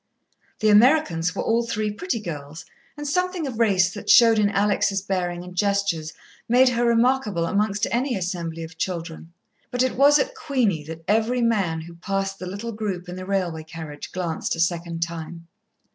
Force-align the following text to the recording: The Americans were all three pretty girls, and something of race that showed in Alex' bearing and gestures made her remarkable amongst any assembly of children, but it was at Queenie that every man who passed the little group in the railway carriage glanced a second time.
The 0.61 0.69
Americans 0.69 1.35
were 1.35 1.43
all 1.43 1.61
three 1.63 1.91
pretty 1.91 2.19
girls, 2.19 2.65
and 2.97 3.07
something 3.07 3.45
of 3.45 3.59
race 3.59 3.93
that 3.93 4.09
showed 4.09 4.39
in 4.39 4.49
Alex' 4.49 4.99
bearing 4.99 5.43
and 5.43 5.55
gestures 5.55 6.11
made 6.49 6.69
her 6.69 6.83
remarkable 6.83 7.45
amongst 7.45 7.85
any 7.91 8.15
assembly 8.15 8.63
of 8.63 8.79
children, 8.79 9.31
but 9.69 9.83
it 9.83 9.95
was 9.95 10.17
at 10.17 10.33
Queenie 10.33 10.85
that 10.85 11.03
every 11.07 11.43
man 11.43 11.81
who 11.81 11.93
passed 11.93 12.39
the 12.39 12.47
little 12.47 12.71
group 12.71 13.07
in 13.07 13.15
the 13.15 13.27
railway 13.27 13.63
carriage 13.63 14.11
glanced 14.11 14.55
a 14.55 14.59
second 14.59 15.03
time. 15.03 15.47